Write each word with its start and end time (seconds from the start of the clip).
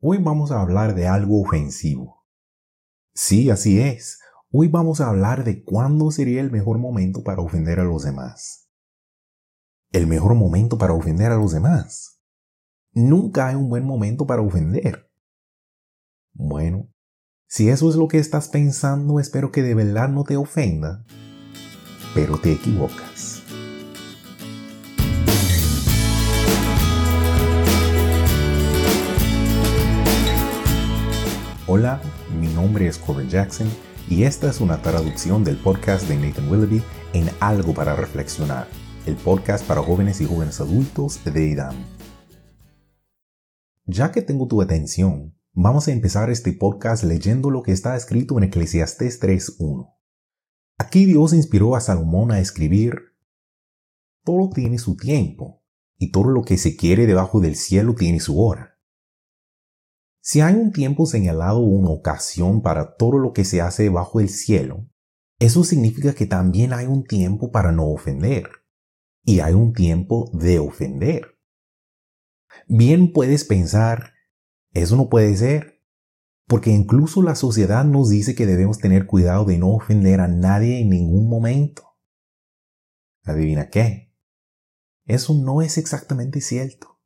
Hoy 0.00 0.18
vamos 0.18 0.52
a 0.52 0.60
hablar 0.60 0.94
de 0.94 1.08
algo 1.08 1.42
ofensivo. 1.42 2.24
Sí, 3.14 3.50
así 3.50 3.80
es. 3.80 4.20
Hoy 4.52 4.68
vamos 4.68 5.00
a 5.00 5.08
hablar 5.08 5.42
de 5.42 5.64
cuándo 5.64 6.12
sería 6.12 6.40
el 6.40 6.52
mejor 6.52 6.78
momento 6.78 7.24
para 7.24 7.42
ofender 7.42 7.80
a 7.80 7.84
los 7.84 8.04
demás. 8.04 8.70
¿El 9.90 10.06
mejor 10.06 10.36
momento 10.36 10.78
para 10.78 10.92
ofender 10.92 11.32
a 11.32 11.36
los 11.36 11.50
demás? 11.50 12.22
Nunca 12.92 13.48
hay 13.48 13.56
un 13.56 13.68
buen 13.68 13.84
momento 13.84 14.24
para 14.24 14.40
ofender. 14.40 15.10
Bueno, 16.32 16.88
si 17.48 17.68
eso 17.68 17.90
es 17.90 17.96
lo 17.96 18.06
que 18.06 18.18
estás 18.18 18.46
pensando, 18.48 19.18
espero 19.18 19.50
que 19.50 19.64
de 19.64 19.74
verdad 19.74 20.08
no 20.08 20.22
te 20.22 20.36
ofenda, 20.36 21.04
pero 22.14 22.38
te 22.38 22.52
equivocas. 22.52 23.27
Hola, 31.78 32.02
mi 32.40 32.48
nombre 32.48 32.88
es 32.88 32.98
Corbin 32.98 33.28
Jackson 33.28 33.68
y 34.10 34.24
esta 34.24 34.50
es 34.50 34.60
una 34.60 34.82
traducción 34.82 35.44
del 35.44 35.56
podcast 35.56 36.08
de 36.08 36.16
Nathan 36.16 36.50
Willoughby 36.50 36.82
en 37.12 37.30
Algo 37.38 37.72
para 37.72 37.94
Reflexionar, 37.94 38.66
el 39.06 39.14
podcast 39.14 39.64
para 39.64 39.80
jóvenes 39.80 40.20
y 40.20 40.24
jóvenes 40.24 40.60
adultos 40.60 41.22
de 41.22 41.46
IDAM. 41.46 41.76
Ya 43.86 44.10
que 44.10 44.22
tengo 44.22 44.48
tu 44.48 44.60
atención, 44.60 45.36
vamos 45.52 45.86
a 45.86 45.92
empezar 45.92 46.30
este 46.30 46.52
podcast 46.52 47.04
leyendo 47.04 47.48
lo 47.48 47.62
que 47.62 47.70
está 47.70 47.94
escrito 47.94 48.36
en 48.38 48.42
Eclesiastés 48.42 49.22
3.1. 49.22 49.94
Aquí 50.78 51.06
Dios 51.06 51.32
inspiró 51.32 51.76
a 51.76 51.80
Salomón 51.80 52.32
a 52.32 52.40
escribir, 52.40 53.14
Todo 54.24 54.50
tiene 54.50 54.78
su 54.78 54.96
tiempo, 54.96 55.62
y 55.96 56.10
todo 56.10 56.30
lo 56.32 56.42
que 56.42 56.58
se 56.58 56.74
quiere 56.74 57.06
debajo 57.06 57.38
del 57.38 57.54
cielo 57.54 57.94
tiene 57.94 58.18
su 58.18 58.42
hora 58.44 58.77
si 60.28 60.42
hay 60.42 60.56
un 60.56 60.72
tiempo 60.72 61.06
señalado 61.06 61.60
o 61.60 61.62
una 61.62 61.88
ocasión 61.88 62.60
para 62.60 62.96
todo 62.96 63.18
lo 63.18 63.32
que 63.32 63.46
se 63.46 63.62
hace 63.62 63.88
bajo 63.88 64.20
el 64.20 64.28
cielo, 64.28 64.86
eso 65.38 65.64
significa 65.64 66.12
que 66.12 66.26
también 66.26 66.74
hay 66.74 66.84
un 66.84 67.04
tiempo 67.04 67.50
para 67.50 67.72
no 67.72 67.88
ofender. 67.88 68.46
Y 69.24 69.40
hay 69.40 69.54
un 69.54 69.72
tiempo 69.72 70.30
de 70.34 70.58
ofender. 70.58 71.38
Bien 72.66 73.14
puedes 73.14 73.46
pensar, 73.46 74.12
eso 74.72 74.96
no 74.96 75.08
puede 75.08 75.34
ser, 75.34 75.82
porque 76.46 76.72
incluso 76.72 77.22
la 77.22 77.34
sociedad 77.34 77.86
nos 77.86 78.10
dice 78.10 78.34
que 78.34 78.44
debemos 78.44 78.76
tener 78.76 79.06
cuidado 79.06 79.46
de 79.46 79.56
no 79.56 79.70
ofender 79.70 80.20
a 80.20 80.28
nadie 80.28 80.80
en 80.80 80.90
ningún 80.90 81.30
momento. 81.30 81.96
¿Adivina 83.24 83.70
qué? 83.70 84.14
Eso 85.06 85.32
no 85.32 85.62
es 85.62 85.78
exactamente 85.78 86.42
cierto. 86.42 87.00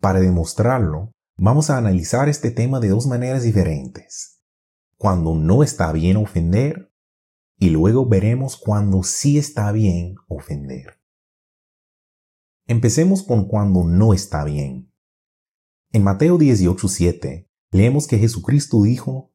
Para 0.00 0.18
demostrarlo, 0.18 1.12
Vamos 1.40 1.70
a 1.70 1.78
analizar 1.78 2.28
este 2.28 2.50
tema 2.50 2.80
de 2.80 2.88
dos 2.88 3.06
maneras 3.06 3.44
diferentes. 3.44 4.42
Cuando 4.96 5.36
no 5.36 5.62
está 5.62 5.92
bien 5.92 6.16
ofender 6.16 6.92
y 7.56 7.70
luego 7.70 8.08
veremos 8.08 8.56
cuando 8.56 9.04
sí 9.04 9.38
está 9.38 9.70
bien 9.70 10.16
ofender. 10.26 11.00
Empecemos 12.66 13.22
con 13.22 13.46
cuando 13.46 13.84
no 13.84 14.14
está 14.14 14.42
bien. 14.42 14.92
En 15.92 16.02
Mateo 16.02 16.38
18:7 16.38 17.48
leemos 17.70 18.08
que 18.08 18.18
Jesucristo 18.18 18.82
dijo, 18.82 19.32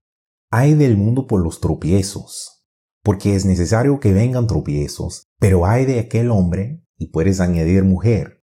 Hay 0.52 0.74
del 0.74 0.98
mundo 0.98 1.26
por 1.26 1.42
los 1.42 1.62
tropiezos, 1.62 2.68
porque 3.02 3.34
es 3.34 3.46
necesario 3.46 4.02
que 4.02 4.12
vengan 4.12 4.46
tropiezos, 4.46 5.30
pero 5.40 5.66
hay 5.66 5.86
de 5.86 6.00
aquel 6.00 6.32
hombre, 6.32 6.84
y 6.98 7.08
puedes 7.08 7.40
añadir 7.40 7.86
mujer, 7.86 8.44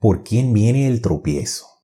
por 0.00 0.24
quien 0.24 0.52
viene 0.52 0.88
el 0.88 1.00
tropiezo. 1.00 1.75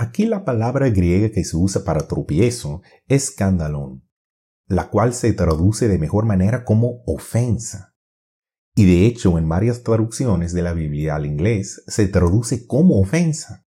Aquí 0.00 0.24
la 0.24 0.46
palabra 0.46 0.88
griega 0.88 1.30
que 1.30 1.44
se 1.44 1.58
usa 1.58 1.84
para 1.84 2.08
tropiezo 2.08 2.80
es 3.06 3.24
escandalón, 3.24 4.02
la 4.66 4.88
cual 4.88 5.12
se 5.12 5.30
traduce 5.34 5.88
de 5.88 5.98
mejor 5.98 6.24
manera 6.24 6.64
como 6.64 7.02
ofensa. 7.04 7.94
Y 8.74 8.86
de 8.86 9.04
hecho 9.04 9.36
en 9.36 9.46
varias 9.46 9.82
traducciones 9.82 10.54
de 10.54 10.62
la 10.62 10.72
Biblia 10.72 11.16
al 11.16 11.26
inglés 11.26 11.84
se 11.86 12.08
traduce 12.08 12.66
como 12.66 12.98
ofensa. 12.98 13.66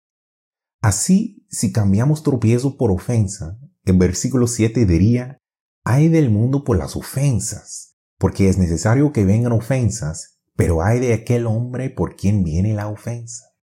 Así, 0.82 1.46
si 1.48 1.70
cambiamos 1.70 2.24
tropiezo 2.24 2.76
por 2.76 2.90
ofensa, 2.90 3.60
en 3.84 4.00
versículo 4.00 4.48
7 4.48 4.84
diría, 4.84 5.38
hay 5.84 6.08
del 6.08 6.30
mundo 6.30 6.64
por 6.64 6.76
las 6.76 6.96
ofensas, 6.96 7.94
porque 8.18 8.48
es 8.48 8.58
necesario 8.58 9.12
que 9.12 9.24
vengan 9.24 9.52
ofensas, 9.52 10.40
pero 10.56 10.82
hay 10.82 10.98
de 10.98 11.12
aquel 11.12 11.46
hombre 11.46 11.88
por 11.88 12.16
quien 12.16 12.42
viene 12.42 12.74
la 12.74 12.88
ofensa. 12.88 13.55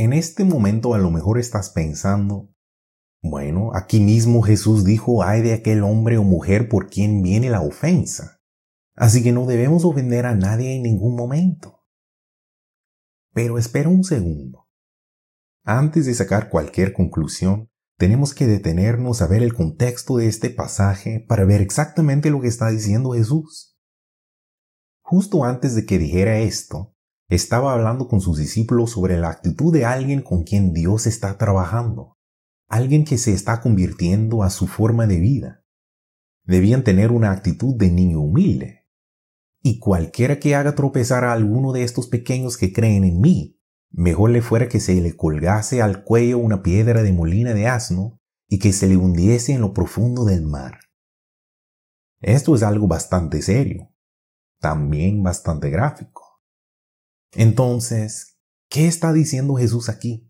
En 0.00 0.14
este 0.14 0.44
momento 0.44 0.94
a 0.94 0.98
lo 0.98 1.10
mejor 1.10 1.38
estás 1.38 1.68
pensando, 1.68 2.54
bueno, 3.22 3.72
aquí 3.74 4.00
mismo 4.00 4.40
Jesús 4.40 4.82
dijo, 4.82 5.22
hay 5.22 5.42
de 5.42 5.52
aquel 5.52 5.82
hombre 5.82 6.16
o 6.16 6.22
mujer 6.22 6.70
por 6.70 6.88
quien 6.88 7.20
viene 7.20 7.50
la 7.50 7.60
ofensa. 7.60 8.40
Así 8.96 9.22
que 9.22 9.30
no 9.32 9.44
debemos 9.44 9.84
ofender 9.84 10.24
a 10.24 10.34
nadie 10.34 10.74
en 10.74 10.84
ningún 10.84 11.16
momento. 11.16 11.84
Pero 13.34 13.58
espera 13.58 13.90
un 13.90 14.02
segundo. 14.02 14.70
Antes 15.64 16.06
de 16.06 16.14
sacar 16.14 16.48
cualquier 16.48 16.94
conclusión, 16.94 17.68
tenemos 17.98 18.32
que 18.32 18.46
detenernos 18.46 19.20
a 19.20 19.26
ver 19.26 19.42
el 19.42 19.52
contexto 19.52 20.16
de 20.16 20.28
este 20.28 20.48
pasaje 20.48 21.26
para 21.28 21.44
ver 21.44 21.60
exactamente 21.60 22.30
lo 22.30 22.40
que 22.40 22.48
está 22.48 22.70
diciendo 22.70 23.10
Jesús. 23.10 23.78
Justo 25.02 25.44
antes 25.44 25.74
de 25.74 25.84
que 25.84 25.98
dijera 25.98 26.38
esto, 26.38 26.96
estaba 27.30 27.72
hablando 27.72 28.08
con 28.08 28.20
sus 28.20 28.38
discípulos 28.38 28.90
sobre 28.90 29.16
la 29.16 29.30
actitud 29.30 29.72
de 29.72 29.84
alguien 29.84 30.20
con 30.20 30.42
quien 30.42 30.72
Dios 30.72 31.06
está 31.06 31.38
trabajando, 31.38 32.18
alguien 32.68 33.04
que 33.04 33.18
se 33.18 33.32
está 33.32 33.60
convirtiendo 33.60 34.42
a 34.42 34.50
su 34.50 34.66
forma 34.66 35.06
de 35.06 35.20
vida. 35.20 35.64
Debían 36.44 36.82
tener 36.82 37.12
una 37.12 37.30
actitud 37.30 37.76
de 37.76 37.88
niño 37.90 38.20
humilde. 38.20 38.88
Y 39.62 39.78
cualquiera 39.78 40.40
que 40.40 40.56
haga 40.56 40.74
tropezar 40.74 41.24
a 41.24 41.32
alguno 41.32 41.72
de 41.72 41.84
estos 41.84 42.08
pequeños 42.08 42.56
que 42.56 42.72
creen 42.72 43.04
en 43.04 43.20
mí, 43.20 43.60
mejor 43.90 44.30
le 44.30 44.42
fuera 44.42 44.68
que 44.68 44.80
se 44.80 45.00
le 45.00 45.16
colgase 45.16 45.82
al 45.82 46.02
cuello 46.02 46.38
una 46.38 46.62
piedra 46.62 47.02
de 47.02 47.12
molina 47.12 47.54
de 47.54 47.68
asno 47.68 48.18
y 48.48 48.58
que 48.58 48.72
se 48.72 48.88
le 48.88 48.96
hundiese 48.96 49.52
en 49.52 49.60
lo 49.60 49.72
profundo 49.72 50.24
del 50.24 50.42
mar. 50.42 50.80
Esto 52.20 52.56
es 52.56 52.64
algo 52.64 52.88
bastante 52.88 53.40
serio, 53.40 53.94
también 54.58 55.22
bastante 55.22 55.70
gráfico. 55.70 56.29
Entonces, 57.32 58.38
¿qué 58.68 58.86
está 58.88 59.12
diciendo 59.12 59.54
Jesús 59.54 59.88
aquí? 59.88 60.28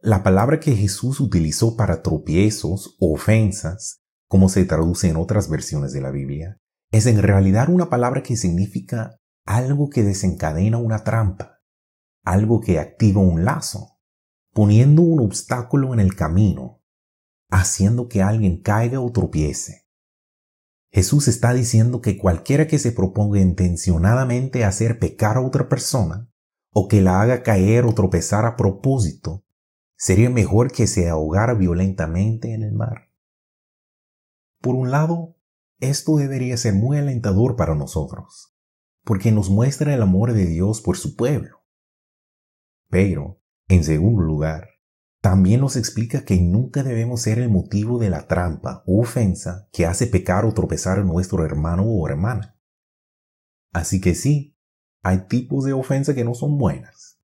La 0.00 0.22
palabra 0.22 0.58
que 0.58 0.74
Jesús 0.74 1.20
utilizó 1.20 1.76
para 1.76 2.02
tropiezos 2.02 2.96
o 2.98 3.14
ofensas, 3.14 4.02
como 4.26 4.48
se 4.48 4.64
traduce 4.64 5.08
en 5.08 5.16
otras 5.16 5.48
versiones 5.48 5.92
de 5.92 6.00
la 6.00 6.10
Biblia, 6.10 6.58
es 6.90 7.06
en 7.06 7.22
realidad 7.22 7.68
una 7.68 7.88
palabra 7.88 8.22
que 8.22 8.36
significa 8.36 9.16
algo 9.46 9.90
que 9.90 10.02
desencadena 10.02 10.78
una 10.78 11.04
trampa, 11.04 11.60
algo 12.24 12.60
que 12.60 12.78
activa 12.78 13.20
un 13.20 13.44
lazo, 13.44 13.98
poniendo 14.52 15.02
un 15.02 15.20
obstáculo 15.20 15.92
en 15.92 16.00
el 16.00 16.14
camino, 16.14 16.82
haciendo 17.50 18.08
que 18.08 18.22
alguien 18.22 18.62
caiga 18.62 19.00
o 19.00 19.12
tropiece. 19.12 19.81
Jesús 20.92 21.26
está 21.26 21.54
diciendo 21.54 22.02
que 22.02 22.18
cualquiera 22.18 22.66
que 22.66 22.78
se 22.78 22.92
proponga 22.92 23.40
intencionadamente 23.40 24.66
hacer 24.66 24.98
pecar 24.98 25.38
a 25.38 25.40
otra 25.40 25.68
persona, 25.68 26.30
o 26.70 26.86
que 26.86 27.00
la 27.00 27.22
haga 27.22 27.42
caer 27.42 27.86
o 27.86 27.94
tropezar 27.94 28.44
a 28.44 28.56
propósito, 28.56 29.42
sería 29.96 30.28
mejor 30.28 30.70
que 30.70 30.86
se 30.86 31.08
ahogara 31.08 31.54
violentamente 31.54 32.52
en 32.52 32.62
el 32.62 32.72
mar. 32.72 33.10
Por 34.60 34.74
un 34.74 34.90
lado, 34.90 35.36
esto 35.80 36.16
debería 36.16 36.56
ser 36.58 36.74
muy 36.74 36.98
alentador 36.98 37.56
para 37.56 37.74
nosotros, 37.74 38.54
porque 39.02 39.32
nos 39.32 39.48
muestra 39.48 39.94
el 39.94 40.02
amor 40.02 40.34
de 40.34 40.44
Dios 40.44 40.82
por 40.82 40.98
su 40.98 41.16
pueblo. 41.16 41.64
Pero, 42.90 43.40
en 43.68 43.82
segundo 43.82 44.22
lugar, 44.22 44.68
también 45.22 45.60
nos 45.60 45.76
explica 45.76 46.24
que 46.24 46.40
nunca 46.40 46.82
debemos 46.82 47.22
ser 47.22 47.38
el 47.38 47.48
motivo 47.48 47.98
de 47.98 48.10
la 48.10 48.26
trampa 48.26 48.82
o 48.86 49.00
ofensa 49.00 49.68
que 49.72 49.86
hace 49.86 50.08
pecar 50.08 50.44
o 50.44 50.52
tropezar 50.52 50.98
a 50.98 51.04
nuestro 51.04 51.46
hermano 51.46 51.84
o 51.84 52.08
hermana. 52.08 52.58
Así 53.72 54.00
que 54.00 54.16
sí, 54.16 54.58
hay 55.00 55.28
tipos 55.28 55.64
de 55.64 55.72
ofensa 55.72 56.14
que 56.14 56.24
no 56.24 56.34
son 56.34 56.58
buenas. 56.58 57.20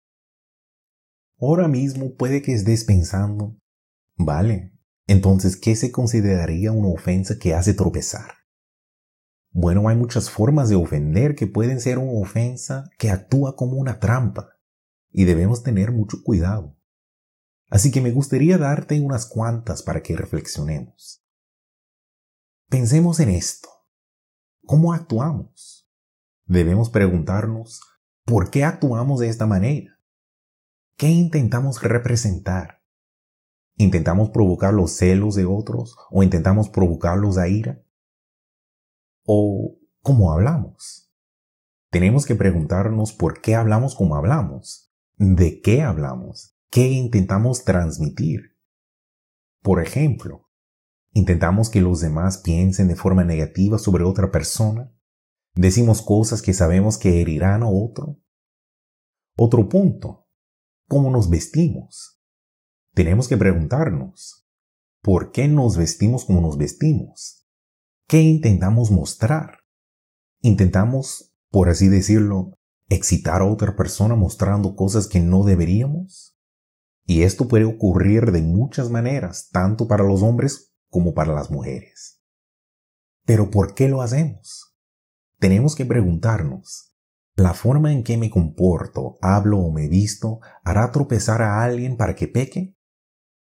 Ahora 1.40 1.66
mismo 1.66 2.14
puede 2.14 2.40
que 2.40 2.54
estés 2.54 2.84
pensando, 2.84 3.58
vale, 4.16 4.72
entonces, 5.08 5.56
¿qué 5.56 5.74
se 5.74 5.90
consideraría 5.90 6.70
una 6.70 6.88
ofensa 6.88 7.38
que 7.38 7.54
hace 7.54 7.74
tropezar? 7.74 8.34
Bueno, 9.50 9.88
hay 9.88 9.96
muchas 9.96 10.30
formas 10.30 10.68
de 10.68 10.76
ofender 10.76 11.34
que 11.34 11.48
pueden 11.48 11.80
ser 11.80 11.98
una 11.98 12.12
ofensa 12.20 12.88
que 12.96 13.10
actúa 13.10 13.56
como 13.56 13.76
una 13.76 13.98
trampa, 13.98 14.50
y 15.10 15.24
debemos 15.24 15.64
tener 15.64 15.90
mucho 15.90 16.18
cuidado. 16.22 16.77
Así 17.68 17.90
que 17.90 18.00
me 18.00 18.10
gustaría 18.10 18.56
darte 18.56 19.00
unas 19.00 19.26
cuantas 19.26 19.82
para 19.82 20.02
que 20.02 20.16
reflexionemos. 20.16 21.22
Pensemos 22.68 23.20
en 23.20 23.30
esto. 23.30 23.68
¿Cómo 24.64 24.92
actuamos? 24.92 25.88
Debemos 26.46 26.88
preguntarnos, 26.90 27.80
¿por 28.24 28.50
qué 28.50 28.64
actuamos 28.64 29.20
de 29.20 29.28
esta 29.28 29.46
manera? 29.46 29.98
¿Qué 30.96 31.08
intentamos 31.08 31.82
representar? 31.82 32.82
¿Intentamos 33.76 34.30
provocar 34.30 34.74
los 34.74 34.92
celos 34.92 35.34
de 35.34 35.44
otros 35.44 35.96
o 36.10 36.22
intentamos 36.22 36.68
provocarlos 36.68 37.38
a 37.38 37.48
ira? 37.48 37.82
¿O 39.24 39.78
cómo 40.02 40.32
hablamos? 40.32 41.12
Tenemos 41.90 42.26
que 42.26 42.34
preguntarnos 42.34 43.12
por 43.12 43.40
qué 43.40 43.54
hablamos 43.54 43.94
como 43.94 44.16
hablamos, 44.16 44.92
de 45.16 45.60
qué 45.60 45.82
hablamos, 45.82 46.57
qué 46.70 46.88
intentamos 46.88 47.64
transmitir. 47.64 48.56
Por 49.62 49.82
ejemplo, 49.82 50.48
¿intentamos 51.12 51.70
que 51.70 51.80
los 51.80 52.00
demás 52.00 52.38
piensen 52.38 52.88
de 52.88 52.96
forma 52.96 53.24
negativa 53.24 53.78
sobre 53.78 54.04
otra 54.04 54.30
persona? 54.30 54.92
¿Decimos 55.54 56.02
cosas 56.02 56.42
que 56.42 56.54
sabemos 56.54 56.98
que 56.98 57.20
herirán 57.20 57.62
a 57.62 57.68
otro? 57.68 58.20
Otro 59.36 59.68
punto, 59.68 60.28
¿cómo 60.88 61.10
nos 61.10 61.28
vestimos? 61.30 62.18
tenemos 62.98 63.28
que 63.28 63.36
preguntarnos, 63.36 64.44
¿por 65.02 65.30
qué 65.30 65.46
nos 65.46 65.76
vestimos 65.76 66.24
como 66.24 66.40
nos 66.40 66.58
vestimos? 66.58 67.46
¿Qué 68.08 68.22
intentamos 68.22 68.90
mostrar? 68.90 69.60
¿Intentamos, 70.40 71.32
por 71.48 71.68
así 71.68 71.86
decirlo, 71.86 72.58
excitar 72.88 73.40
a 73.40 73.44
otra 73.44 73.76
persona 73.76 74.16
mostrando 74.16 74.74
cosas 74.74 75.06
que 75.06 75.20
no 75.20 75.44
deberíamos? 75.44 76.36
Y 77.08 77.22
esto 77.22 77.48
puede 77.48 77.64
ocurrir 77.64 78.32
de 78.32 78.42
muchas 78.42 78.90
maneras, 78.90 79.48
tanto 79.50 79.88
para 79.88 80.04
los 80.04 80.22
hombres 80.22 80.74
como 80.90 81.14
para 81.14 81.32
las 81.32 81.50
mujeres. 81.50 82.22
Pero 83.24 83.50
¿por 83.50 83.74
qué 83.74 83.88
lo 83.88 84.02
hacemos? 84.02 84.76
Tenemos 85.38 85.74
que 85.74 85.86
preguntarnos, 85.86 86.94
¿la 87.34 87.54
forma 87.54 87.92
en 87.92 88.04
que 88.04 88.18
me 88.18 88.28
comporto, 88.28 89.16
hablo 89.22 89.58
o 89.58 89.72
me 89.72 89.88
visto 89.88 90.40
hará 90.62 90.92
tropezar 90.92 91.40
a 91.40 91.62
alguien 91.62 91.96
para 91.96 92.14
que 92.14 92.28
peque? 92.28 92.78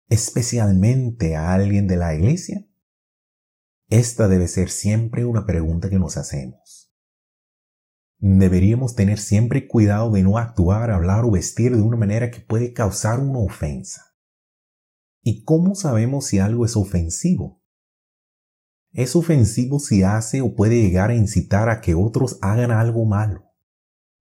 especialmente 0.10 1.36
a 1.36 1.54
alguien 1.54 1.88
de 1.88 1.98
la 1.98 2.14
iglesia? 2.14 2.68
Esta 3.90 4.28
debe 4.28 4.48
ser 4.48 4.70
siempre 4.70 5.26
una 5.26 5.46
pregunta 5.46 5.90
que 5.90 6.00
nos 6.00 6.18
hacemos. 6.18 6.83
Deberíamos 8.26 8.96
tener 8.96 9.20
siempre 9.20 9.68
cuidado 9.68 10.10
de 10.12 10.24
no 10.24 10.38
actuar, 10.38 10.92
hablar 10.92 11.26
o 11.26 11.32
vestir 11.32 11.76
de 11.76 11.82
una 11.82 11.98
manera 11.98 12.32
que 12.32 12.40
puede 12.40 12.74
causar 12.74 13.20
una 13.20 13.40
ofensa. 13.40 14.16
¿Y 15.22 15.44
cómo 15.44 15.76
sabemos 15.76 16.28
si 16.28 16.40
algo 16.40 16.66
es 16.66 16.78
ofensivo? 16.78 17.62
Es 18.92 19.16
ofensivo 19.16 19.80
si 19.80 20.04
hace 20.04 20.42
o 20.42 20.56
puede 20.56 20.82
llegar 20.82 21.10
a 21.10 21.16
incitar 21.16 21.70
a 21.70 21.82
que 21.82 21.96
otros 21.96 22.38
hagan 22.42 22.72
algo 22.72 23.06
malo, 23.06 23.52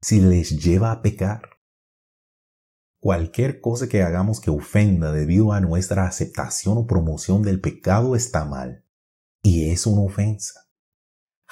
si 0.00 0.20
les 0.20 0.62
lleva 0.62 0.90
a 0.90 1.02
pecar, 1.02 1.42
Cualquier 3.02 3.60
cosa 3.60 3.88
que 3.88 4.00
hagamos 4.00 4.40
que 4.40 4.52
ofenda 4.52 5.10
debido 5.10 5.52
a 5.52 5.60
nuestra 5.60 6.06
aceptación 6.06 6.78
o 6.78 6.86
promoción 6.86 7.42
del 7.42 7.60
pecado 7.60 8.14
está 8.14 8.44
mal. 8.44 8.84
Y 9.42 9.70
es 9.72 9.88
una 9.88 10.02
ofensa. 10.02 10.68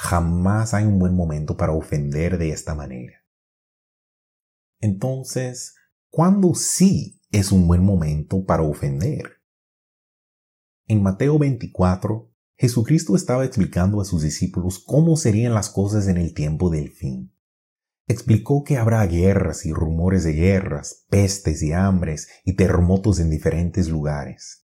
Jamás 0.03 0.75
hay 0.75 0.85
un 0.85 0.99
buen 0.99 1.15
momento 1.15 1.57
para 1.57 1.73
ofender 1.73 2.39
de 2.39 2.51
esta 2.51 2.75
manera. 2.75 3.25
Entonces, 4.81 5.75
¿cuándo 6.09 6.55
sí 6.55 7.21
es 7.31 7.53
un 7.53 7.69
buen 7.69 7.85
momento 7.85 8.45
para 8.45 8.63
ofender? 8.63 9.43
En 10.87 11.03
Mateo 11.03 11.39
24, 11.39 12.33
Jesucristo 12.57 13.15
estaba 13.15 13.45
explicando 13.45 14.01
a 14.01 14.05
sus 14.05 14.23
discípulos 14.23 14.83
cómo 14.85 15.17
serían 15.17 15.55
las 15.55 15.71
cosas 15.71 16.09
en 16.09 16.17
el 16.17 16.35
tiempo 16.35 16.71
del 16.71 16.91
fin 16.91 17.33
explicó 18.11 18.65
que 18.65 18.77
habrá 18.77 19.07
guerras 19.07 19.65
y 19.65 19.73
rumores 19.73 20.25
de 20.25 20.33
guerras, 20.33 21.07
pestes 21.09 21.63
y 21.63 21.73
hambres 21.73 22.29
y 22.45 22.57
terremotos 22.57 23.21
en 23.21 23.31
diferentes 23.31 23.89
lugares. 23.89 24.67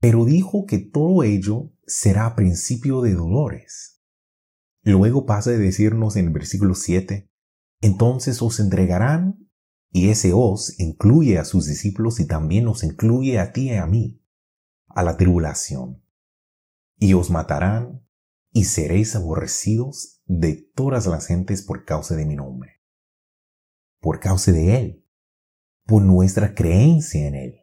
Pero 0.00 0.26
dijo 0.26 0.66
que 0.66 0.78
todo 0.78 1.22
ello 1.22 1.72
será 1.86 2.34
principio 2.34 3.00
de 3.00 3.14
dolores. 3.14 3.91
Luego 4.82 5.26
pasa 5.26 5.50
a 5.50 5.54
decirnos 5.54 6.16
en 6.16 6.26
el 6.26 6.32
versículo 6.32 6.74
7, 6.74 7.30
entonces 7.80 8.42
os 8.42 8.58
entregarán, 8.58 9.48
y 9.90 10.08
ese 10.08 10.32
os 10.34 10.78
incluye 10.80 11.38
a 11.38 11.44
sus 11.44 11.66
discípulos 11.66 12.18
y 12.18 12.26
también 12.26 12.64
nos 12.64 12.82
incluye 12.82 13.38
a 13.38 13.52
ti 13.52 13.68
y 13.68 13.74
a 13.74 13.86
mí, 13.86 14.24
a 14.88 15.02
la 15.02 15.16
tribulación. 15.16 16.02
Y 16.96 17.14
os 17.14 17.30
matarán, 17.30 18.06
y 18.52 18.64
seréis 18.64 19.14
aborrecidos 19.14 20.20
de 20.26 20.54
todas 20.74 21.06
las 21.06 21.26
gentes 21.26 21.62
por 21.62 21.84
causa 21.84 22.16
de 22.16 22.26
mi 22.26 22.36
nombre. 22.36 22.82
Por 24.00 24.18
causa 24.18 24.50
de 24.52 24.76
Él. 24.76 25.06
Por 25.84 26.02
nuestra 26.02 26.54
creencia 26.54 27.26
en 27.26 27.34
Él. 27.34 27.54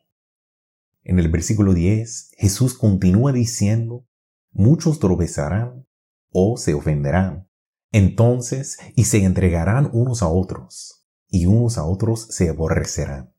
En 1.03 1.19
el 1.19 1.29
versículo 1.29 1.73
10, 1.73 2.31
Jesús 2.37 2.77
continúa 2.77 3.31
diciendo, 3.31 4.07
muchos 4.51 4.99
tropezarán 4.99 5.88
o 6.31 6.57
se 6.57 6.73
ofenderán. 6.73 7.49
Entonces, 7.91 8.77
y 8.95 9.05
se 9.05 9.23
entregarán 9.23 9.89
unos 9.93 10.21
a 10.21 10.27
otros, 10.27 11.07
y 11.27 11.45
unos 11.47 11.77
a 11.77 11.85
otros 11.85 12.27
se 12.29 12.49
aborrecerán. 12.49 13.33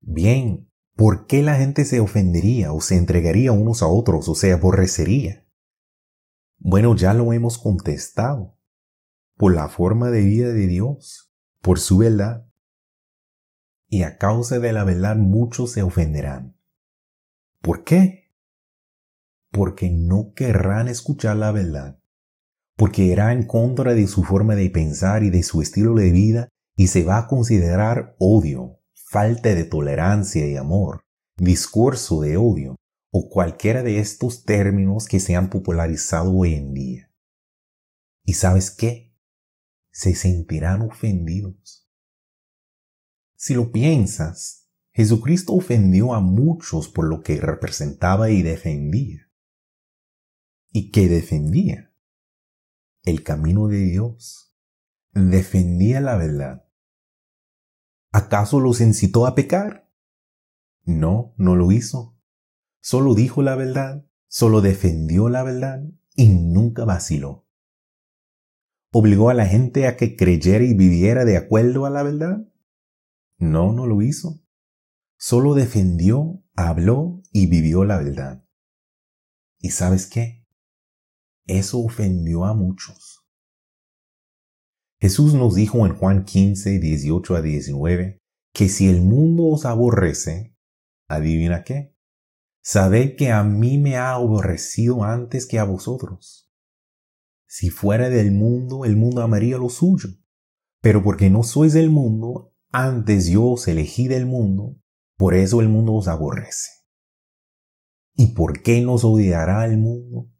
Bien, 0.00 0.70
¿por 0.96 1.26
qué 1.26 1.42
la 1.42 1.56
gente 1.56 1.84
se 1.84 2.00
ofendería 2.00 2.72
o 2.72 2.80
se 2.80 2.96
entregaría 2.96 3.52
unos 3.52 3.82
a 3.82 3.88
otros 3.88 4.28
o 4.28 4.34
se 4.34 4.52
aborrecería? 4.52 5.46
Bueno, 6.58 6.94
ya 6.96 7.14
lo 7.14 7.32
hemos 7.32 7.58
contestado. 7.58 8.58
Por 9.36 9.54
la 9.54 9.68
forma 9.68 10.10
de 10.10 10.20
vida 10.20 10.48
de 10.48 10.66
Dios, 10.66 11.34
por 11.60 11.78
su 11.78 11.98
verdad. 11.98 12.46
Y 13.88 14.02
a 14.02 14.18
causa 14.18 14.58
de 14.58 14.72
la 14.72 14.84
verdad 14.84 15.16
muchos 15.16 15.72
se 15.72 15.82
ofenderán. 15.82 16.56
¿Por 17.60 17.84
qué? 17.84 18.19
Porque 19.50 19.90
no 19.90 20.32
querrán 20.34 20.88
escuchar 20.88 21.36
la 21.36 21.52
verdad. 21.52 22.00
Porque 22.76 23.02
irá 23.02 23.32
en 23.32 23.46
contra 23.46 23.94
de 23.94 24.06
su 24.06 24.24
forma 24.24 24.54
de 24.54 24.70
pensar 24.70 25.22
y 25.22 25.30
de 25.30 25.42
su 25.42 25.60
estilo 25.60 25.94
de 25.94 26.10
vida 26.10 26.48
y 26.76 26.86
se 26.86 27.04
va 27.04 27.18
a 27.18 27.26
considerar 27.26 28.16
odio, 28.18 28.80
falta 28.94 29.54
de 29.54 29.64
tolerancia 29.64 30.46
y 30.46 30.56
amor, 30.56 31.02
discurso 31.36 32.20
de 32.20 32.36
odio, 32.36 32.76
o 33.12 33.28
cualquiera 33.28 33.82
de 33.82 33.98
estos 33.98 34.44
términos 34.44 35.06
que 35.06 35.20
se 35.20 35.34
han 35.34 35.50
popularizado 35.50 36.32
hoy 36.32 36.54
en 36.54 36.72
día. 36.72 37.10
¿Y 38.24 38.34
sabes 38.34 38.70
qué? 38.70 39.14
Se 39.92 40.14
sentirán 40.14 40.82
ofendidos. 40.82 41.88
Si 43.36 43.54
lo 43.54 43.72
piensas, 43.72 44.68
Jesucristo 44.92 45.54
ofendió 45.54 46.14
a 46.14 46.20
muchos 46.20 46.88
por 46.88 47.06
lo 47.06 47.22
que 47.22 47.40
representaba 47.40 48.30
y 48.30 48.42
defendía. 48.42 49.29
¿Y 50.70 50.90
qué 50.90 51.08
defendía? 51.08 51.94
El 53.02 53.22
camino 53.22 53.68
de 53.68 53.78
Dios. 53.78 54.54
Defendía 55.12 56.00
la 56.00 56.16
verdad. 56.16 56.68
¿Acaso 58.12 58.60
los 58.60 58.80
incitó 58.80 59.26
a 59.26 59.34
pecar? 59.34 59.90
No, 60.84 61.34
no 61.36 61.56
lo 61.56 61.72
hizo 61.72 62.20
Solo 62.80 63.14
dijo 63.14 63.42
la 63.42 63.56
verdad, 63.56 64.06
solo 64.26 64.62
defendió 64.62 65.28
la 65.28 65.42
verdad 65.42 65.82
y 66.16 66.30
nunca 66.30 66.84
vaciló. 66.86 67.46
¿Obligó 68.90 69.30
a 69.30 69.34
la 69.34 69.46
gente 69.46 69.86
a 69.86 69.96
que 69.96 70.16
creyera 70.16 70.64
y 70.64 70.74
viviera 70.74 71.24
de 71.24 71.36
acuerdo 71.36 71.84
a 71.84 71.90
la 71.90 72.02
verdad? 72.02 72.48
No, 73.38 73.72
no 73.72 73.86
lo 73.86 74.00
hizo. 74.02 74.42
Solo 75.18 75.54
defendió, 75.54 76.42
habló 76.54 77.22
y 77.32 77.46
vivió 77.46 77.84
la 77.84 77.98
verdad. 77.98 78.44
¿Y 79.58 79.70
sabes 79.70 80.06
qué? 80.06 80.39
Eso 81.50 81.80
ofendió 81.80 82.44
a 82.44 82.54
muchos. 82.54 83.26
Jesús 85.00 85.34
nos 85.34 85.56
dijo 85.56 85.84
en 85.84 85.96
Juan 85.96 86.24
15, 86.24 86.78
18 86.78 87.34
a 87.34 87.42
19, 87.42 88.22
que 88.54 88.68
si 88.68 88.88
el 88.88 89.02
mundo 89.02 89.46
os 89.46 89.64
aborrece, 89.64 90.56
adivina 91.08 91.64
qué, 91.64 91.96
Sabed 92.62 93.16
que 93.16 93.32
a 93.32 93.42
mí 93.42 93.78
me 93.78 93.96
ha 93.96 94.12
aborrecido 94.12 95.02
antes 95.02 95.46
que 95.46 95.58
a 95.58 95.64
vosotros. 95.64 96.48
Si 97.48 97.68
fuera 97.68 98.10
del 98.10 98.30
mundo, 98.30 98.84
el 98.84 98.96
mundo 98.96 99.22
amaría 99.22 99.56
lo 99.56 99.70
suyo. 99.70 100.10
Pero 100.80 101.02
porque 101.02 101.30
no 101.30 101.42
sois 101.42 101.72
del 101.72 101.90
mundo, 101.90 102.54
antes 102.70 103.26
yo 103.26 103.44
os 103.44 103.66
elegí 103.66 104.06
del 104.06 104.26
mundo, 104.26 104.76
por 105.16 105.34
eso 105.34 105.60
el 105.60 105.68
mundo 105.68 105.94
os 105.94 106.06
aborrece. 106.06 106.70
¿Y 108.14 108.34
por 108.34 108.62
qué 108.62 108.82
nos 108.82 109.02
odiará 109.04 109.64
el 109.64 109.78
mundo? 109.78 110.30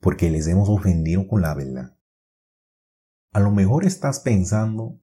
Porque 0.00 0.30
les 0.30 0.46
hemos 0.46 0.68
ofendido 0.68 1.26
con 1.26 1.42
la 1.42 1.54
verdad. 1.54 1.96
A 3.32 3.40
lo 3.40 3.50
mejor 3.50 3.84
estás 3.84 4.20
pensando, 4.20 5.00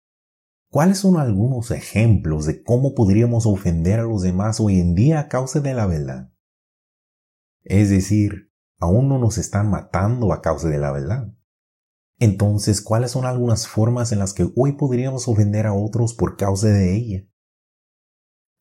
¿cuáles 0.69 0.99
son 0.99 1.17
algunos 1.17 1.71
ejemplos 1.71 2.45
de 2.45 2.63
cómo 2.63 2.95
podríamos 2.95 3.45
ofender 3.45 3.99
a 3.99 4.03
los 4.03 4.21
demás 4.21 4.59
hoy 4.59 4.79
en 4.79 4.95
día 4.95 5.19
a 5.19 5.27
causa 5.27 5.59
de 5.59 5.73
la 5.73 5.85
verdad? 5.85 6.33
Es 7.63 7.89
decir, 7.89 8.51
aún 8.79 9.07
no 9.07 9.19
nos 9.19 9.37
están 9.37 9.69
matando 9.69 10.33
a 10.33 10.41
causa 10.41 10.69
de 10.69 10.77
la 10.77 10.91
verdad. 10.91 11.33
Entonces, 12.19 12.81
¿cuáles 12.81 13.11
son 13.11 13.25
algunas 13.25 13.67
formas 13.67 14.11
en 14.11 14.19
las 14.19 14.33
que 14.33 14.51
hoy 14.55 14.73
podríamos 14.73 15.27
ofender 15.27 15.67
a 15.67 15.73
otros 15.73 16.13
por 16.13 16.37
causa 16.37 16.67
de 16.67 16.95
ella? 16.95 17.27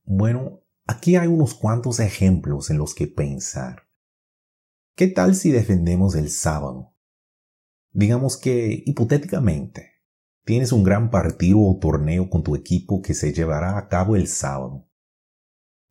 Bueno, 0.04 0.62
Aquí 0.86 1.16
hay 1.16 1.28
unos 1.28 1.54
cuantos 1.54 2.00
ejemplos 2.00 2.70
en 2.70 2.78
los 2.78 2.94
que 2.94 3.06
pensar. 3.06 3.88
¿Qué 4.94 5.06
tal 5.06 5.34
si 5.34 5.50
defendemos 5.50 6.14
el 6.16 6.28
sábado? 6.28 6.94
Digamos 7.92 8.36
que, 8.36 8.82
hipotéticamente, 8.84 10.02
tienes 10.44 10.70
un 10.70 10.84
gran 10.84 11.10
partido 11.10 11.60
o 11.60 11.78
torneo 11.78 12.28
con 12.28 12.42
tu 12.42 12.54
equipo 12.56 13.00
que 13.00 13.14
se 13.14 13.32
llevará 13.32 13.78
a 13.78 13.88
cabo 13.88 14.16
el 14.16 14.28
sábado. 14.28 14.86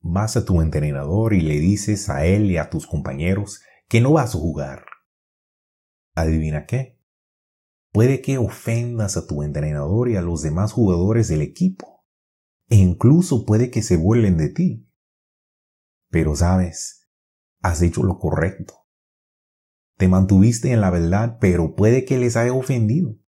Vas 0.01 0.37
a 0.37 0.45
tu 0.45 0.61
entrenador 0.61 1.33
y 1.33 1.41
le 1.41 1.59
dices 1.59 2.09
a 2.09 2.27
él 2.27 2.51
y 2.51 2.57
a 2.57 2.69
tus 2.69 2.85
compañeros 2.85 3.61
que 3.87 4.01
no 4.01 4.13
vas 4.13 4.35
a 4.35 4.37
jugar. 4.37 4.85
¿Adivina 6.13 6.67
qué? 6.67 6.99
Puede 7.91 8.21
que 8.21 8.37
ofendas 8.37 9.17
a 9.17 9.25
tu 9.25 9.41
entrenador 9.41 10.09
y 10.09 10.15
a 10.15 10.21
los 10.21 10.43
demás 10.43 10.73
jugadores 10.73 11.27
del 11.27 11.41
equipo. 11.41 12.05
E 12.69 12.75
incluso 12.75 13.45
puede 13.45 13.71
que 13.71 13.81
se 13.81 13.97
burlen 13.97 14.37
de 14.37 14.49
ti. 14.49 14.87
Pero 16.09 16.35
sabes, 16.35 17.09
has 17.61 17.81
hecho 17.81 18.03
lo 18.03 18.19
correcto. 18.19 18.80
Te 20.01 20.07
mantuviste 20.07 20.71
en 20.71 20.81
la 20.81 20.89
verdad, 20.89 21.37
pero 21.39 21.75
puede 21.75 22.05
que 22.05 22.17
les 22.17 22.35
haya 22.35 22.53
ofendido. 22.53 23.19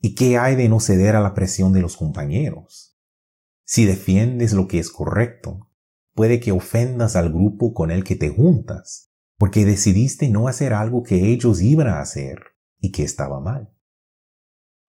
¿Y 0.00 0.14
qué 0.14 0.38
hay 0.38 0.56
de 0.56 0.70
no 0.70 0.80
ceder 0.80 1.14
a 1.14 1.20
la 1.20 1.34
presión 1.34 1.74
de 1.74 1.82
los 1.82 1.98
compañeros? 1.98 2.98
Si 3.62 3.84
defiendes 3.84 4.54
lo 4.54 4.66
que 4.66 4.78
es 4.78 4.90
correcto, 4.90 5.68
puede 6.14 6.40
que 6.40 6.52
ofendas 6.52 7.16
al 7.16 7.30
grupo 7.30 7.74
con 7.74 7.90
el 7.90 8.02
que 8.02 8.16
te 8.16 8.30
juntas, 8.30 9.12
porque 9.36 9.66
decidiste 9.66 10.30
no 10.30 10.48
hacer 10.48 10.72
algo 10.72 11.02
que 11.02 11.30
ellos 11.30 11.60
iban 11.60 11.88
a 11.88 12.00
hacer 12.00 12.38
y 12.80 12.90
que 12.90 13.02
estaba 13.02 13.38
mal. 13.38 13.76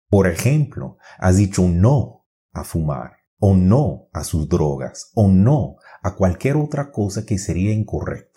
Por 0.09 0.27
ejemplo, 0.27 0.99
has 1.17 1.37
dicho 1.37 1.67
no 1.67 2.27
a 2.51 2.63
fumar, 2.63 3.13
o 3.39 3.55
no 3.55 4.09
a 4.13 4.23
sus 4.23 4.47
drogas, 4.47 5.09
o 5.15 5.27
no 5.27 5.77
a 6.03 6.15
cualquier 6.15 6.55
otra 6.57 6.91
cosa 6.91 7.25
que 7.25 7.39
sería 7.39 7.73
incorrecto. 7.73 8.30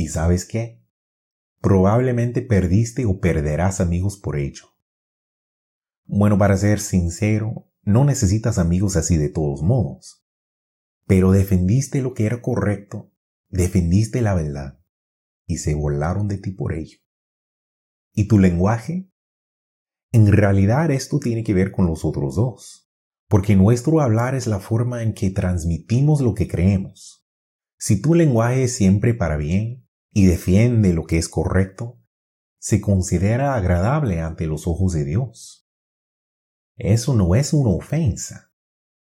¿Y 0.00 0.08
sabes 0.08 0.46
qué? 0.46 0.82
Probablemente 1.60 2.40
perdiste 2.40 3.04
o 3.04 3.20
perderás 3.20 3.82
amigos 3.82 4.16
por 4.16 4.38
ello. 4.38 4.64
Bueno, 6.06 6.38
para 6.38 6.56
ser 6.56 6.80
sincero, 6.80 7.70
no 7.82 8.06
necesitas 8.06 8.56
amigos 8.56 8.96
así 8.96 9.18
de 9.18 9.28
todos 9.28 9.60
modos. 9.60 10.24
Pero 11.06 11.32
defendiste 11.32 12.00
lo 12.00 12.14
que 12.14 12.24
era 12.24 12.40
correcto, 12.40 13.12
defendiste 13.50 14.22
la 14.22 14.32
verdad, 14.32 14.80
y 15.46 15.58
se 15.58 15.74
volaron 15.74 16.28
de 16.28 16.38
ti 16.38 16.52
por 16.52 16.72
ello. 16.72 16.96
¿Y 18.14 18.26
tu 18.26 18.38
lenguaje? 18.38 19.12
En 20.12 20.32
realidad 20.32 20.90
esto 20.90 21.18
tiene 21.18 21.44
que 21.44 21.52
ver 21.52 21.72
con 21.72 21.84
los 21.84 22.06
otros 22.06 22.36
dos, 22.36 22.90
porque 23.28 23.54
nuestro 23.54 24.00
hablar 24.00 24.34
es 24.34 24.46
la 24.46 24.60
forma 24.60 25.02
en 25.02 25.12
que 25.12 25.28
transmitimos 25.28 26.22
lo 26.22 26.32
que 26.32 26.48
creemos. 26.48 27.28
Si 27.76 28.00
tu 28.00 28.14
lenguaje 28.14 28.64
es 28.64 28.74
siempre 28.74 29.12
para 29.12 29.36
bien 29.36 29.89
y 30.12 30.26
defiende 30.26 30.92
lo 30.92 31.04
que 31.06 31.18
es 31.18 31.28
correcto, 31.28 32.00
se 32.58 32.80
considera 32.80 33.54
agradable 33.54 34.20
ante 34.20 34.46
los 34.46 34.66
ojos 34.66 34.92
de 34.92 35.04
Dios. 35.04 35.68
Eso 36.76 37.14
no 37.14 37.34
es 37.34 37.52
una 37.52 37.70
ofensa, 37.70 38.52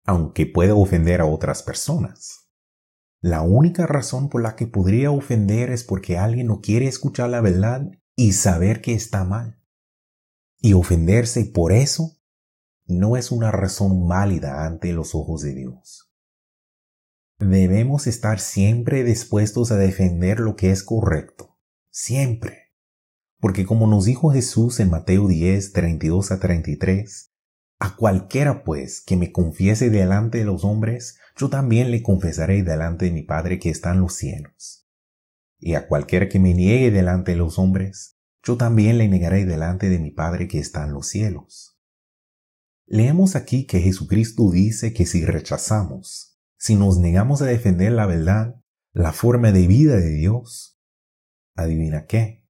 aunque 0.04 0.46
pueda 0.46 0.74
ofender 0.74 1.20
a 1.20 1.26
otras 1.26 1.62
personas. 1.62 2.50
La 3.20 3.42
única 3.42 3.86
razón 3.86 4.28
por 4.28 4.42
la 4.42 4.56
que 4.56 4.66
podría 4.66 5.10
ofender 5.10 5.70
es 5.70 5.84
porque 5.84 6.18
alguien 6.18 6.48
no 6.48 6.60
quiere 6.60 6.86
escuchar 6.86 7.30
la 7.30 7.40
verdad 7.40 7.90
y 8.16 8.32
saber 8.32 8.80
que 8.80 8.94
está 8.94 9.24
mal. 9.24 9.62
Y 10.58 10.72
ofenderse 10.72 11.44
por 11.44 11.72
eso 11.72 12.18
no 12.86 13.16
es 13.16 13.30
una 13.30 13.50
razón 13.50 14.08
válida 14.08 14.66
ante 14.66 14.92
los 14.92 15.14
ojos 15.14 15.42
de 15.42 15.54
Dios. 15.54 16.01
Debemos 17.42 18.06
estar 18.06 18.38
siempre 18.40 19.04
dispuestos 19.04 19.72
a 19.72 19.76
defender 19.76 20.40
lo 20.40 20.56
que 20.56 20.70
es 20.70 20.82
correcto, 20.82 21.58
siempre. 21.90 22.72
Porque 23.40 23.66
como 23.66 23.86
nos 23.86 24.04
dijo 24.04 24.30
Jesús 24.30 24.78
en 24.80 24.90
Mateo 24.90 25.26
10, 25.26 25.72
32 25.72 26.30
a 26.30 26.38
33, 26.38 27.32
a 27.78 27.96
cualquiera 27.96 28.62
pues 28.62 29.00
que 29.00 29.16
me 29.16 29.32
confiese 29.32 29.90
delante 29.90 30.38
de 30.38 30.44
los 30.44 30.64
hombres, 30.64 31.18
yo 31.36 31.50
también 31.50 31.90
le 31.90 32.02
confesaré 32.02 32.62
delante 32.62 33.06
de 33.06 33.10
mi 33.10 33.22
Padre 33.22 33.58
que 33.58 33.70
está 33.70 33.92
en 33.92 34.00
los 34.00 34.14
cielos 34.14 34.82
y 35.62 35.76
a 35.76 35.86
cualquiera 35.86 36.28
que 36.28 36.40
me 36.40 36.54
niegue 36.54 36.90
delante 36.90 37.30
de 37.30 37.36
los 37.36 37.56
hombres, 37.56 38.18
yo 38.42 38.56
también 38.56 38.98
le 38.98 39.06
negaré 39.06 39.46
delante 39.46 39.88
de 39.88 40.00
mi 40.00 40.10
Padre 40.10 40.48
que 40.48 40.58
está 40.58 40.82
en 40.84 40.92
los 40.92 41.06
cielos. 41.06 41.78
Leemos 42.86 43.36
aquí 43.36 43.64
que 43.64 43.78
Jesucristo 43.78 44.50
dice 44.50 44.92
que 44.92 45.06
si 45.06 45.24
rechazamos, 45.24 46.31
si 46.62 46.76
nos 46.76 46.96
negamos 46.98 47.42
a 47.42 47.46
defender 47.46 47.90
la 47.90 48.06
verdad, 48.06 48.54
la 48.92 49.12
forma 49.12 49.50
de 49.50 49.66
vida 49.66 49.96
de 49.96 50.10
Dios, 50.10 50.78
adivina 51.56 52.06
qué, 52.06 52.46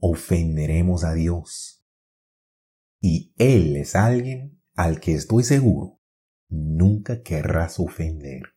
ofenderemos 0.00 1.04
a 1.04 1.12
Dios. 1.12 1.84
Y 2.98 3.34
Él 3.36 3.76
es 3.76 3.94
alguien 3.94 4.62
al 4.74 5.00
que 5.00 5.12
estoy 5.12 5.44
seguro 5.44 6.00
nunca 6.48 7.20
querrás 7.20 7.78
ofender. 7.78 8.54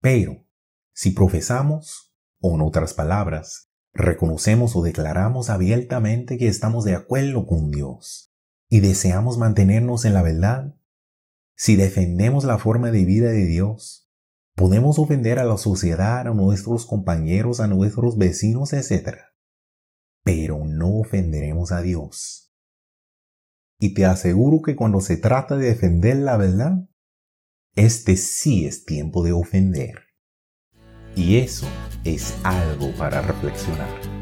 Pero, 0.00 0.48
si 0.92 1.12
profesamos 1.12 2.12
o 2.40 2.56
en 2.56 2.62
otras 2.62 2.92
palabras, 2.92 3.70
reconocemos 3.92 4.74
o 4.74 4.82
declaramos 4.82 5.48
abiertamente 5.48 6.38
que 6.38 6.48
estamos 6.48 6.84
de 6.84 6.96
acuerdo 6.96 7.46
con 7.46 7.70
Dios 7.70 8.34
y 8.68 8.80
deseamos 8.80 9.38
mantenernos 9.38 10.04
en 10.04 10.14
la 10.14 10.22
verdad, 10.22 10.75
si 11.56 11.76
defendemos 11.76 12.44
la 12.44 12.58
forma 12.58 12.90
de 12.90 13.04
vida 13.04 13.30
de 13.30 13.46
Dios, 13.46 14.10
podemos 14.54 14.98
ofender 14.98 15.38
a 15.38 15.44
la 15.44 15.56
sociedad, 15.56 16.20
a 16.20 16.34
nuestros 16.34 16.84
compañeros, 16.84 17.60
a 17.60 17.66
nuestros 17.66 18.18
vecinos, 18.18 18.74
etc. 18.74 19.20
Pero 20.22 20.64
no 20.64 21.00
ofenderemos 21.00 21.72
a 21.72 21.80
Dios. 21.80 22.52
Y 23.78 23.94
te 23.94 24.04
aseguro 24.04 24.62
que 24.62 24.76
cuando 24.76 25.00
se 25.00 25.16
trata 25.16 25.56
de 25.56 25.68
defender 25.68 26.16
la 26.16 26.36
verdad, 26.36 26.88
este 27.74 28.16
sí 28.16 28.66
es 28.66 28.84
tiempo 28.84 29.22
de 29.22 29.32
ofender. 29.32 30.06
Y 31.14 31.38
eso 31.38 31.66
es 32.04 32.34
algo 32.44 32.92
para 32.96 33.22
reflexionar. 33.22 34.15